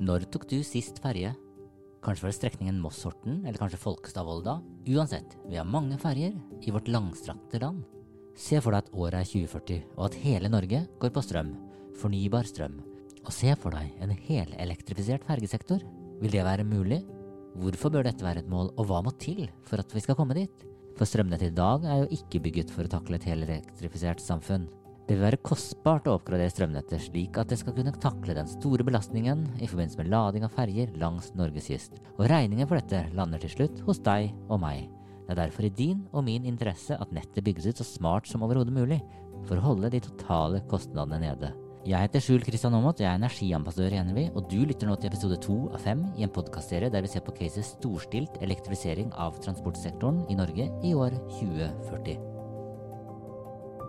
[0.00, 1.34] Når tok du sist ferje?
[2.00, 4.54] Kanskje var det strekningen Moss-Horten, eller kanskje Folkestadvolda?
[4.88, 7.82] Uansett, vi har mange ferjer i vårt langstrakte land.
[8.32, 11.52] Se for deg at året er 2040, og at hele Norge går på strøm.
[12.00, 12.78] Fornybar strøm.
[13.26, 15.84] Og se for deg en helelektrifisert fergesektor.
[16.22, 17.02] Vil det være mulig?
[17.60, 20.38] Hvorfor bør dette være et mål, og hva må til for at vi skal komme
[20.38, 20.64] dit?
[20.96, 24.70] For strømnettet i dag er jo ikke bygget for å takle et helelektrifisert samfunn.
[25.10, 28.84] Det vil være kostbart å oppgradere strømnettet slik at det skal kunne takle den store
[28.86, 33.42] belastningen i forbindelse med lading av ferjer langs Norges kyst, og regningen for dette lander
[33.42, 34.84] til slutt hos deg og meg.
[35.26, 38.46] Det er derfor i din og min interesse at nettet bygges ut så smart som
[38.46, 39.02] overhodet mulig,
[39.50, 41.50] for å holde de totale kostnadene nede.
[41.82, 45.10] Jeg heter Skjul Kristian Aamodt, jeg er energiambassadør i NRV, og du lytter nå til
[45.10, 49.42] episode to av fem i en podkastserie der vi ser på caset storstilt elektrifisering av
[49.42, 52.39] transportsektoren i Norge i år 2040.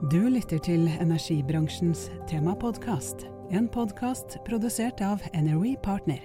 [0.09, 6.23] Du lytter til energibransjens temapodkast, en podkast produsert av NRE Partner.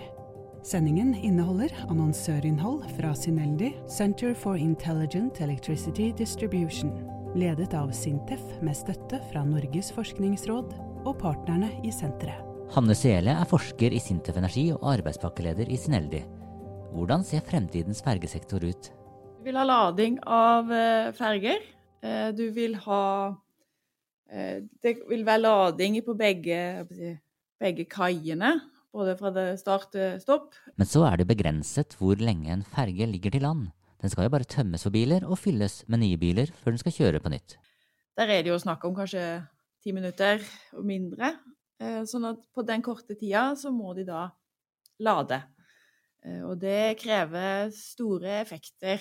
[0.64, 6.94] Sendingen inneholder annonsørinnhold fra Syneldi, Center for Intelligent Electricity Distribution,
[7.36, 10.72] ledet av Sintef med støtte fra Norges forskningsråd
[11.04, 12.40] og partnerne i senteret.
[12.72, 16.24] Hanne Sele er forsker i Sintef Energi og arbeidspakkeleder i Sineldi.
[16.96, 18.94] Hvordan ser fremtidens fergesektor ut?
[19.36, 21.60] Du vil ha lading av eh, ferger.
[22.00, 23.36] Eh, Du vil ha
[24.26, 26.56] Det vil være lading på begge,
[27.60, 28.56] begge kaiene.
[28.96, 30.54] Både fra det start til stopp.
[30.80, 33.66] Men så er det begrenset hvor lenge en ferge ligger til land.
[34.00, 36.94] Den skal jo bare tømmes for biler og fylles med nye biler før den skal
[36.96, 37.56] kjøre på nytt.
[38.16, 39.22] Der er det jo snakk om kanskje
[39.84, 40.40] ti minutter
[40.72, 41.34] og mindre.
[41.80, 44.30] Eh, Sånn at på den korte tida så må de da
[45.04, 45.42] lade.
[46.24, 49.00] Eh, Og det krever store effekter.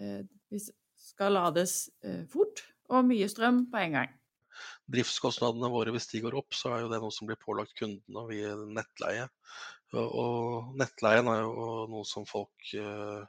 [0.00, 4.16] Eh, Hvis skal lades eh, fort og mye strøm på en gang.
[4.90, 8.24] Driftskostnadene våre, hvis de går opp, så er jo det noe som blir pålagt kundene
[8.30, 9.28] via nettleie.
[9.98, 13.22] Og, nettleien er jo noe som folk eh,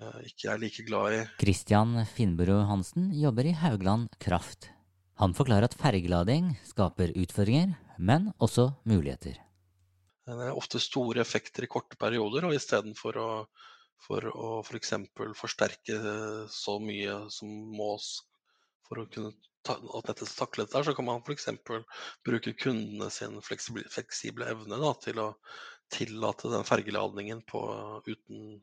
[0.00, 1.20] eh, ikke er like glad i.
[1.42, 4.70] Christian Finnbro Hansen jobber i Haugland Kraft.
[5.22, 9.38] Han forklarer at fergelading skaper utfordringer, men også muligheter.
[10.26, 13.30] Det er ofte store effekter i korte perioder, og istedenfor å
[14.02, 14.94] for å f.eks.
[15.16, 15.98] For forsterke
[16.52, 17.94] så mye som må
[18.86, 19.34] for å kunne
[19.66, 21.48] ta, at dette taklet der, så kan man f.eks.
[22.26, 25.28] bruke kundene sin fleksible, evne da, til å
[25.92, 27.62] tillate den fergeladningen på,
[28.06, 28.56] uten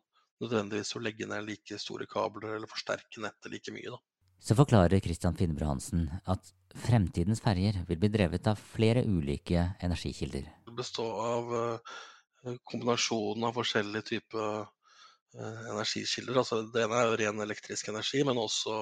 [0.43, 3.93] nødvendigvis å legge ned like store kabler eller forsterke nettet like mye.
[3.93, 4.01] Da.
[4.43, 6.49] Så forklarer Christian Finnbro Hansen at
[6.83, 10.49] fremtidens ferger vil bli drevet av flere ulike energikilder.
[10.67, 16.41] Det består av eh, kombinasjonen av forskjellige typer eh, energikilder.
[16.41, 18.81] Altså, det ene er jo ren elektrisk energi, men også,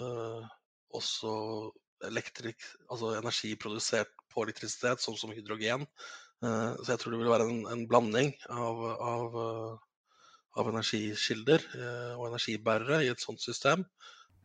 [0.00, 0.50] eh,
[0.96, 1.34] også
[2.06, 5.86] elektrik, altså energi produsert på elektrisitet, sånn som hydrogen.
[6.44, 10.22] Eh, så jeg tror det vil være en, en blanding av, av, eh,
[10.60, 13.84] av energikilder eh, og energibærere i et sånt system.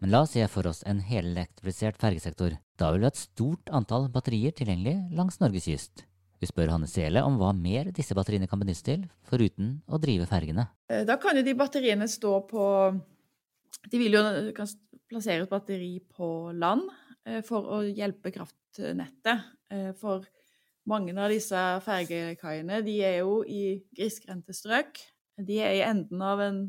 [0.03, 2.57] Men la oss se for oss en helelektrifisert fergesektor.
[2.75, 6.03] Da vil vi ha et stort antall batterier tilgjengelig langs Norges kyst.
[6.43, 10.27] Vi spør Hanne Sele om hva mer disse batteriene kan benyttes til, foruten å drive
[10.27, 10.67] fergene.
[10.91, 12.65] Eh, Da kan jo de batteriene stå på
[13.91, 14.21] De vil jo
[15.09, 16.87] plassere et batteri på land
[17.25, 19.45] eh, for å hjelpe kraftnettet.
[19.73, 20.25] Eh, For
[20.89, 25.01] mange av disse fergekaiene de er jo i grisgrendte strøk.
[25.41, 26.59] De er i enden av en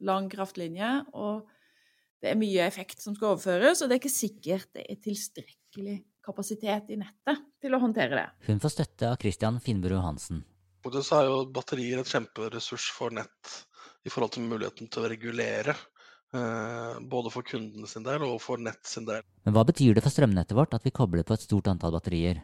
[0.00, 1.44] lang kraftlinje, og
[2.20, 5.98] det er mye effekt som skal overføres, og det er ikke sikkert det er tilstrekkelig
[6.24, 8.26] kapasitet i nettet til å håndtere det.
[8.48, 10.42] Hun får støtte av Christian Finnbro Hansen.
[10.84, 13.54] Både så er jo batterier et kjemperessurs for nett
[14.04, 15.74] i forhold til muligheten til å regulere.
[16.36, 19.24] Eh, Både for kunden sin del og for nett sin del.
[19.46, 22.42] Men hva betyr det for strømnettet vårt at vi kobler på et stort antall batterier?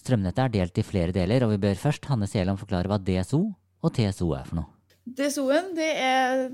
[0.00, 3.40] Strømnettet er delt i flere deler, og vi bør først Hanne Selom forklare hva DSO
[3.80, 4.70] og TSO er for noe.
[5.04, 6.46] DSO-en det er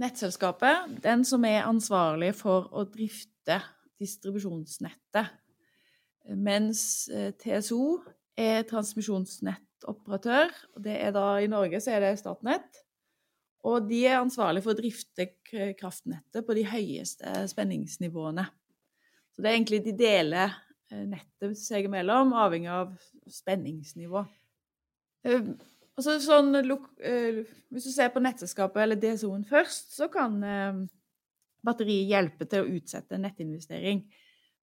[0.00, 3.58] nettselskapet, den som er ansvarlig for å drifte
[4.00, 5.32] distribusjonsnettet.
[6.36, 7.98] Mens eh, TSO
[8.38, 10.52] er transmisjonsnettoperatør.
[10.76, 12.84] og det er da I Norge så er det Statnett.
[13.68, 15.26] Og de er ansvarlig for å drifte
[15.78, 18.46] kraftnettet på de høyeste spenningsnivåene.
[19.34, 20.54] Så det er egentlig de deler
[20.90, 22.94] eh, nettet seg imellom, avhengig av
[23.40, 24.24] spenningsnivå.
[25.28, 25.52] Eh,
[26.00, 30.38] Altså, sånn, uh, hvis du ser på nettselskapet eller DSO-en først, så kan
[31.66, 34.00] batteriet hjelpe til å utsette nettinvestering.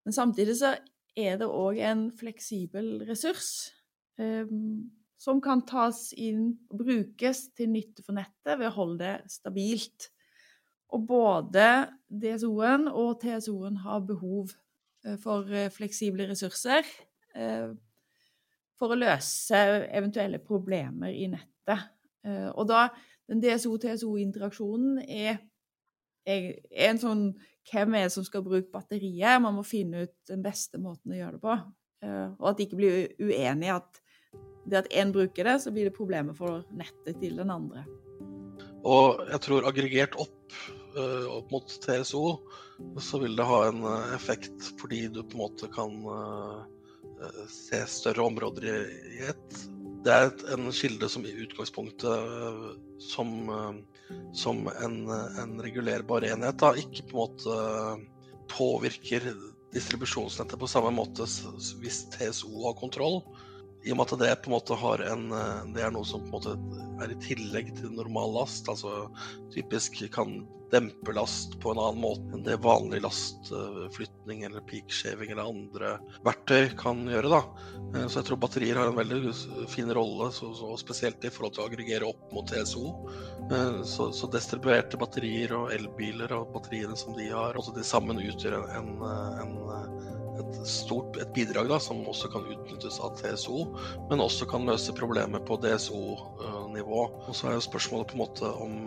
[0.07, 0.71] Men samtidig så
[1.13, 3.51] er det òg en fleksibel ressurs
[5.17, 10.11] som kan tas inn og brukes til nytte for nettet ved å holde det stabilt.
[10.93, 11.65] Og både
[12.07, 14.53] DSO-en og TSO-en har behov
[15.23, 16.85] for fleksible ressurser
[18.77, 19.59] for å løse
[19.97, 21.89] eventuelle problemer i nettet.
[22.27, 22.87] Eh, og da
[23.27, 25.41] den DSO-TSO-interaksjonen er,
[26.27, 26.51] er,
[26.87, 27.29] en sånn
[27.67, 29.41] Hvem er det som skal bruke batteriet?
[29.43, 31.55] Man må finne ut den beste måten å gjøre det på.
[32.05, 33.99] Eh, og at de ikke blir uenige at
[34.67, 37.85] det at én bruker det, så blir det problemer for nettet til den andre.
[38.87, 40.55] Og jeg tror aggregert opp,
[40.95, 42.23] eh, opp mot TSO,
[43.01, 43.83] så vil det ha en
[44.15, 45.95] effekt fordi du på en måte kan
[47.21, 49.59] Eh, se større områder i ett.
[50.05, 52.67] Det er en kilde som i utgangspunktet eh,
[53.01, 57.57] som, eh, som en, en, regulerbar enhet da, ikke på en måte
[58.53, 59.31] påvirker
[59.73, 61.25] distribusjonsnettet på samme måte
[61.81, 63.23] hvis TSO har kontroll.
[63.87, 65.29] I og med at det på en måte har en
[65.73, 68.67] Det er noe som på en måte er i tillegg til normal last.
[68.67, 69.07] Altså
[69.53, 70.41] typisk kan
[70.71, 75.93] dempe last på en annen måte enn det vanlig lastflytning eller peakshaving eller andre
[76.25, 77.31] verktøy kan gjøre.
[77.31, 77.41] da.
[77.95, 79.33] Eh, så jeg tror batterier har en veldig
[79.71, 82.85] fin rolle, så, så spesielt i forhold til å aggregere opp mot TSO.
[83.47, 88.19] Eh, så, så distribuerte batterier og elbiler og batteriene som de har, også de sammen
[88.23, 88.93] utgjør en,
[89.43, 89.57] en,
[90.41, 93.65] et stort et bidrag da, som også kan utnyttes av TSO,
[94.11, 97.03] men også kan løse problemer på DSO-nivå.
[97.27, 98.77] Og Så er jo spørsmålet på en måte om,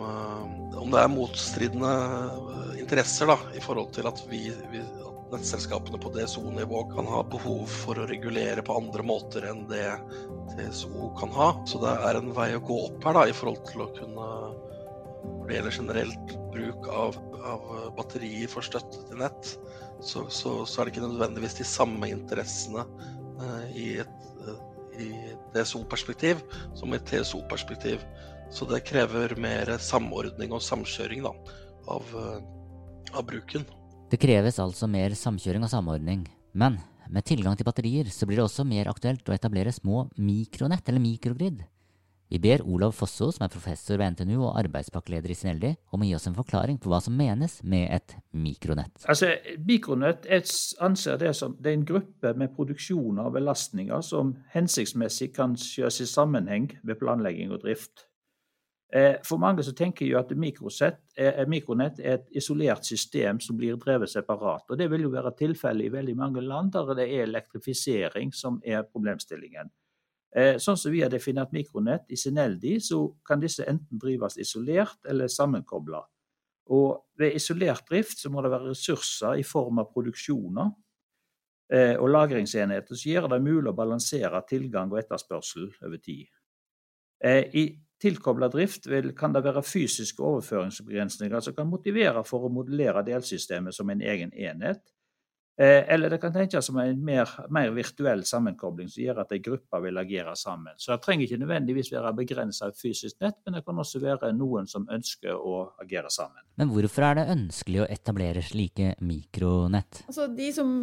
[0.81, 4.83] om det er motstridende eh, interesser da, i forhold til at vi, vi
[5.31, 9.87] nettselskapene på DSO-nivå kan ha behov for å regulere på andre måter enn det
[10.55, 11.53] TSO kan ha.
[11.69, 14.27] Så det er en vei å gå opp her da, i forhold til å kunne
[15.21, 19.53] Når det gjelder generelt bruk av, av batterier for støtte til nett,
[20.01, 22.85] så, så, så, er det ikke nødvendigvis de samme interessene
[23.41, 24.17] uh, i et
[24.99, 26.41] i DSO-perspektiv
[26.75, 28.03] som i et TSO-perspektiv.
[28.51, 31.31] Så det krever mer samordning og samkjøring da,
[31.87, 33.65] av, eh, av, bruken.
[34.11, 36.25] Det kreves altså mer samkjøring og samordning.
[36.51, 36.79] Men
[37.11, 41.03] med tilgang til batterier så blir det også mer aktuelt å etablere små mikronett, eller
[41.03, 41.63] mikrogrid.
[42.31, 46.07] Vi ber Olav Fosso, som er professor ved NTNU og arbeidspakkeleder i Sineldi, om å
[46.07, 49.03] gi oss en forklaring på hva som menes med et mikronett.
[49.11, 49.33] Altså,
[49.67, 50.29] Mikronett
[50.79, 55.99] anser det som det er en gruppe med produksjoner og belastninger som hensiktsmessig kan skjøres
[56.05, 58.05] i sammenheng ved planlegging og drift.
[58.95, 64.11] Eh, for mange så tenker jo at mikronett er et isolert system som blir drevet
[64.11, 64.63] separat.
[64.69, 68.61] og Det vil jo være tilfellet i veldig mange land der det er elektrifisering som
[68.63, 69.67] er problemstillingen.
[70.35, 75.09] Eh, sånn som vi har definert mikronett i Sineldi, så kan disse enten drives isolert
[75.09, 75.99] eller sammenkobla.
[76.71, 80.69] Og ved isolert drift så må det være ressurser i form av produksjoner
[81.73, 86.29] eh, og lagringsenheter som gjør det mulig å balansere tilgang og etterspørsel over tid.
[87.21, 87.67] I
[88.01, 93.75] tilkobla drift vil, kan det være fysiske overføringsbegrensninger som kan motivere for å modellere delsystemet
[93.77, 94.81] som en egen enhet.
[95.61, 99.41] Eh, eller det kan tenkes som en mer, mer, virtuell sammenkobling som gjør at en
[99.45, 100.73] gruppe vil agere sammen.
[100.81, 104.31] Så det trenger ikke nødvendigvis være begrensa et fysisk nett, men det kan også være
[104.33, 106.41] noen som ønsker å agere sammen.
[106.57, 110.01] Men hvorfor er det ønskelig å etablere slike mikronett?
[110.07, 110.73] Altså, De som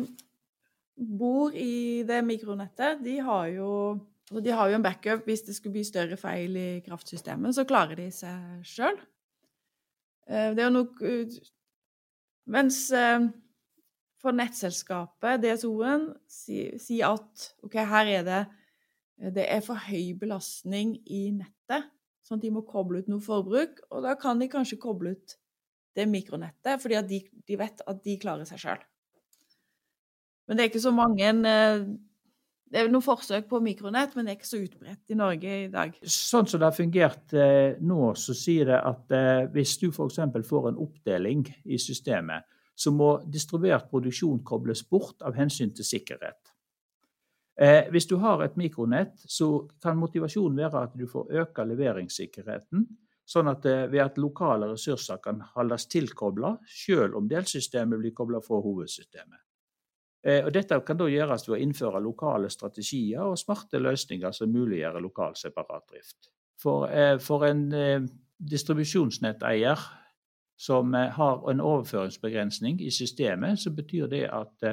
[0.95, 3.73] bor i det mikronettet, de har jo
[4.29, 7.99] de har jo en backup hvis det skulle bli større feil i kraftsystemet, så klarer
[7.99, 9.03] de seg sjøl.
[10.29, 11.39] Eh, det er jo nok eh,
[12.49, 12.87] Mens
[14.19, 18.41] for nettselskapet, DSO-en, sier at OK, her er det
[19.19, 21.89] det er for høy belastning i nettet,
[22.23, 23.81] sånn at de må koble ut noe forbruk.
[23.91, 25.35] Og da kan de kanskje koble ut
[25.99, 28.85] det mikronettet, fordi de, de, vet at de klarer seg sjøl.
[30.47, 31.33] Men det er ikke så mange
[32.69, 35.69] det er noen forsøk på mikronett, men det er ikke så utbredt i Norge i
[35.73, 35.95] dag.
[36.05, 40.21] Sånn som det har fungert eh, nå, så sier det at eh, hvis du f.eks.
[40.51, 42.45] får en oppdeling i systemet,
[42.79, 46.55] så må distribuert produksjon kobles bort av hensyn til sikkerhet.
[47.59, 52.87] Eh, hvis du har et mikronett, så kan motivasjonen være at du får øke leveringssikkerheten.
[53.29, 58.41] Sånn at eh, ved at lokale ressurser kan holdes tilkobla, selv om delsystemet blir kobla
[58.45, 59.43] fra hovedsystemet.
[60.23, 65.03] Eh, dette kan da gjøres ved å innføre lokale strategier og smarte løsninger som muliggjør
[65.03, 66.31] lokal separatdrift.
[66.59, 68.07] For, eh, for en eh,
[68.39, 69.79] distribusjonsnetteier
[70.59, 74.65] som har en overføringsbegrensning i systemet, så betyr det at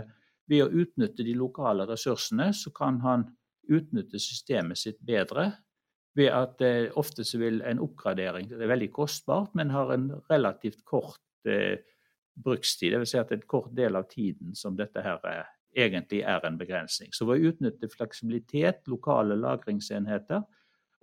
[0.49, 3.27] ved å utnytte de lokale ressursene, så kan han
[3.71, 5.51] utnytte systemet sitt bedre.
[6.15, 10.11] ved at eh, ofte så vil en oppgradering Det er veldig kostbart, men har en
[10.29, 11.81] relativt kort eh,
[12.43, 12.93] brukstid.
[12.93, 13.09] Dvs.
[13.09, 15.43] Si at en kort del av tiden som dette her er,
[15.75, 17.11] egentlig er en begrensning.
[17.11, 20.45] Så ved å utnytte fleksibilitet, lokale lagringsenheter,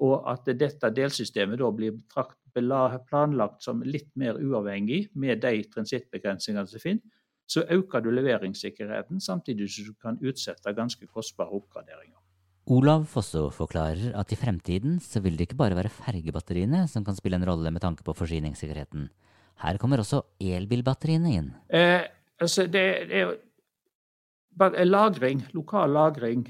[0.01, 2.01] og at dette delsystemet da blir
[2.55, 7.05] planlagt som litt mer uavhengig med de transittbegrensningene som finnes,
[7.49, 12.19] så øker du leveringssikkerheten, samtidig som du kan utsette ganske kostbare oppgraderinger.
[12.71, 17.17] Olav Fosso forklarer at i fremtiden så vil det ikke bare være fergebatteriene som kan
[17.19, 19.09] spille en rolle med tanke på forsyningssikkerheten.
[19.63, 21.51] Her kommer også elbilbatteriene inn.
[21.75, 22.07] Eh,
[22.41, 26.47] altså det, det er, lagring, lokal lagring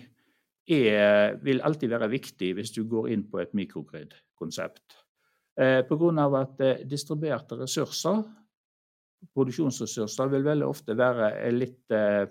[0.69, 5.02] er, vil alltid være viktig hvis du går inn på et mikrogrid-konsept.
[5.57, 6.41] Eh, Pga.
[6.41, 8.23] at eh, distribuerte ressurser,
[9.35, 12.25] produksjonsressurser, vil veldig ofte være litt eh,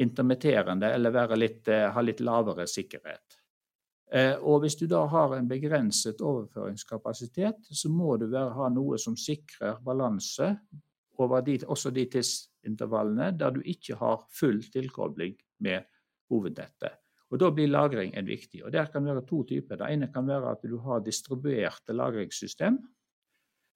[0.00, 3.38] intermitterende eller litt, ha litt lavere sikkerhet.
[4.44, 9.80] Og Hvis du da har en begrenset overføringskapasitet, så må du ha noe som sikrer
[9.82, 10.52] balanse
[11.18, 15.34] over de, også de tidsintervallene der du ikke har full tilkobling
[15.64, 15.88] med
[16.30, 17.00] hovednettet.
[17.30, 18.64] Og Da blir lagring en viktig.
[18.64, 19.76] og Der kan være to typer.
[19.76, 22.78] Det ene kan være at du har distribuerte lagringssystem,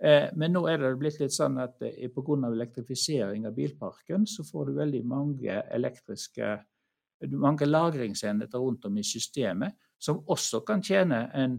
[0.00, 2.38] Eh, men nå er det blitt litt sånn at eh, pga.
[2.48, 6.58] elektrifisering av bilparken, så får du veldig mange elektriske
[7.36, 11.58] mange lagringsenheter rundt om i systemet, som også kan tjene en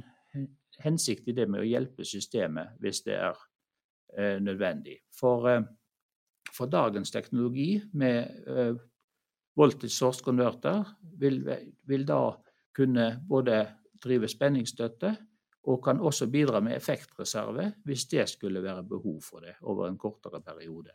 [0.81, 3.37] hensikt i det med å hjelpe systemet hvis det er
[4.17, 4.97] eh, nødvendig.
[5.13, 5.45] For,
[6.49, 8.81] for, dagens teknologi med
[9.57, 10.85] voltage source converter
[11.19, 11.43] vil,
[11.87, 12.21] vil da
[12.75, 13.65] kunne både
[14.01, 15.15] drive spenningsstøtte
[15.69, 19.97] og kan også bidra med effektreserve hvis det skulle være behov for det over en
[19.97, 20.93] kortere periode.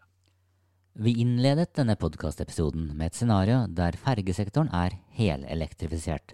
[0.97, 6.33] Vi innledet denne podkastepisoden med et scenario der fergesektoren er helelektrifisert.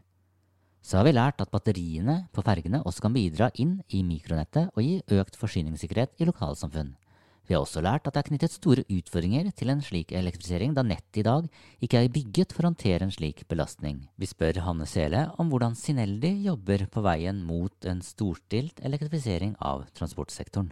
[0.83, 4.83] Så har vi lært at batteriene på fergene også kan bidra inn i mikronettet og
[4.83, 6.95] gi økt forsyningssikkerhet i lokalsamfunn.
[7.49, 10.85] Vi har også lært at det er knyttet store utfordringer til en slik elektrifisering, da
[10.87, 11.49] nettet i dag
[11.83, 14.05] ikke er bygget for å håndtere en slik belastning.
[14.15, 19.89] Vi spør Hanne Sele om hvordan Sineldi jobber på veien mot en storstilt elektrifisering av
[19.99, 20.71] transportsektoren.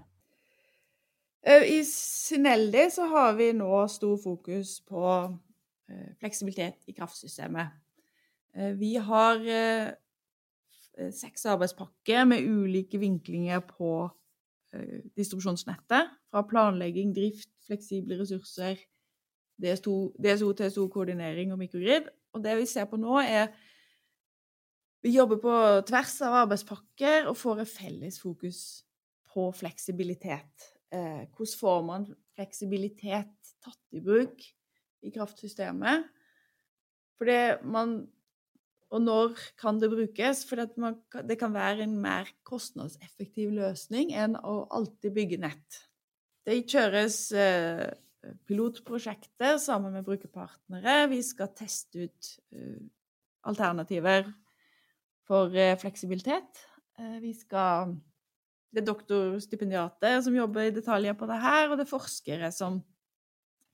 [1.43, 5.05] Eh, I Sineldi så har vi nå stor fokus på
[5.91, 7.75] eh, fleksibilitet i kraftsystemet.
[8.55, 9.43] Eh, vi har
[11.17, 14.11] seks arbeidspakker med ulike vinklinger på
[15.17, 16.11] distribusjonsnettet.
[16.31, 18.79] Fra planlegging, drift, fleksible ressurser,
[19.61, 22.09] DSO, DSO TSO-koordinering og mikrogrid.
[22.35, 23.53] Og det vi ser på nå, er
[25.01, 25.53] Vi jobber på
[25.89, 28.59] tvers av arbeidspakker og får et felles fokus
[29.33, 30.67] på fleksibilitet.
[30.93, 32.05] Eh, hvordan får man
[32.37, 34.45] fleksibilitet tatt i bruk
[35.01, 36.05] i kraftsystemet?
[37.17, 38.03] For man
[38.91, 40.43] og når kan det brukes?
[40.49, 45.81] For det kan være en mer kostnadseffektiv løsning enn å alltid bygge nett.
[46.47, 47.87] Det kjøres eh,
[48.49, 51.05] pilotprosjekter sammen med brukerpartnere.
[51.13, 52.81] Vi skal teste ut eh,
[53.47, 54.27] alternativer
[55.29, 56.67] for eh, fleksibilitet.
[57.23, 57.95] Vi skal
[58.71, 62.77] Det er doktorstipendiater som jobber i detaljer på det her, og det er forskere som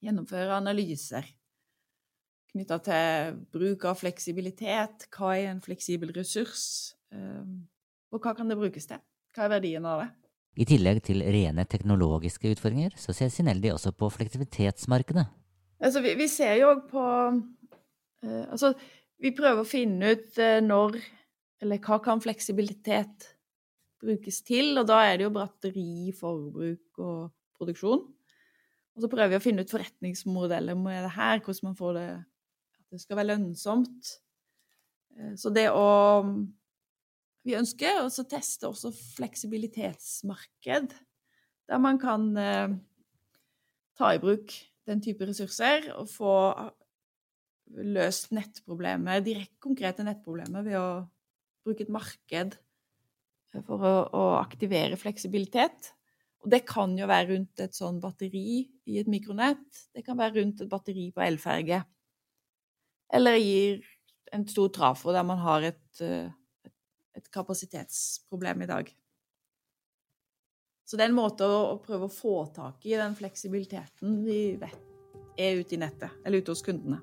[0.00, 1.26] gjennomfører analyser
[2.56, 5.06] knytta til bruk av fleksibilitet.
[5.12, 6.94] Hva er en fleksibel ressurs?
[7.12, 7.66] Ehm,
[8.12, 9.02] og hva kan det brukes til?
[9.36, 10.08] Hva er verdien av det?
[10.56, 15.26] I tillegg til rene teknologiske utfordringer, så ser Sineldi også på fleksibilitetsmarkedet.
[15.84, 18.72] Altså, vi, vi ser jo òg på uh, Altså,
[19.20, 20.96] vi prøver å finne ut uh, når
[21.60, 23.28] Eller hva kan fleksibilitet
[24.00, 24.72] brukes til?
[24.80, 28.06] Og da er det jo bratteri, forbruk og produksjon.
[28.96, 32.08] Og så prøver vi å finne ut forretningsmodeller med det her, hvordan man får det
[32.96, 34.14] det skal være lønnsomt.
[35.16, 35.88] Eh, så det å
[37.46, 40.96] Vi ønsker å teste også fleksibilitetsmarked,
[41.70, 42.72] der man kan eh,
[43.94, 44.50] ta i bruk
[44.86, 46.32] den type ressurser og få
[47.86, 50.88] løst nettproblemer, direkte konkrete nettproblemer, ved å
[51.66, 52.56] bruke et marked
[53.66, 55.92] for å, å, aktivere fleksibilitet.
[56.44, 59.64] Og det kan jo være rundt et sånn batteri i et mikronett.
[59.94, 61.80] Det kan være rundt et batteri på elferge.
[63.12, 63.82] Eller gir
[64.34, 66.30] en stor trafo der man har et, eh,
[67.16, 68.94] et kapasitetsproblem i dag.
[70.86, 74.82] Så det er en måte å, prøve å få tak i den fleksibiliteten vi vet
[75.36, 77.02] er ute i nettet, eller ute hos kundene.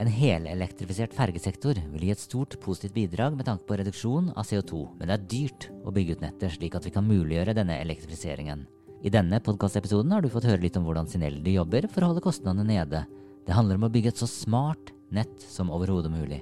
[0.00, 4.84] En helelektrifisert fergesektor vil gi et stort positivt bidrag med tanke på reduksjon av CO2,
[4.96, 8.62] men det er dyrt å bygge ut nettet slik at vi kan muliggjøre denne elektrifiseringen.
[9.04, 12.24] I denne podkastepisoden har du fått høre litt om hvordan Sineldi jobber for å holde
[12.24, 13.02] kostnadene nede,
[13.46, 16.40] det handler om å bygge et så smart nett som overhodet mulig.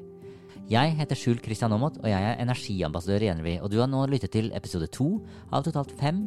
[0.68, 3.54] Jeg heter Skjul Kristian Aamodt, og jeg er energiambassadør i Energy.
[3.64, 5.06] Og du har nå lyttet til episode to
[5.48, 6.26] av totalt fem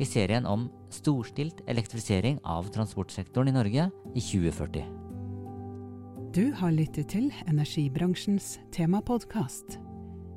[0.00, 4.88] i serien om storstilt elektrifisering av transportsektoren i Norge i 2040.
[6.32, 9.76] Du har lyttet til energibransjens temapodkast.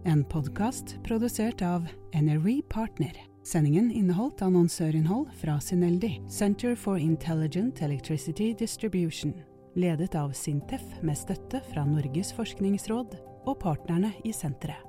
[0.03, 3.15] En podkast produsert av Energy Partner.
[3.47, 9.31] Sendingen inneholdt annonsørinnhold fra Sineldi, Center for Intelligent Electricity Distribution,
[9.75, 13.15] ledet av Sintef med støtte fra Norges forskningsråd
[13.45, 14.81] og partnerne i senteret.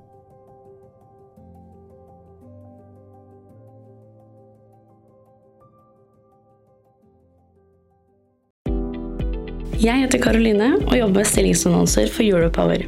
[9.77, 12.87] Jeg heter Karoline og jobber med stillingsannonser for Europower.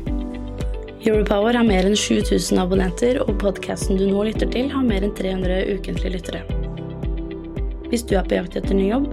[1.05, 5.14] Europower har mer enn 7000 abonnenter, og podkasten du nå lytter til, har mer enn
[5.14, 6.40] 300 ukentlige lyttere.
[7.93, 9.12] Hvis du er på jakt etter ny jobb,